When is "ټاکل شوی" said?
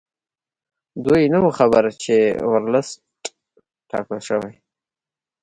3.89-4.53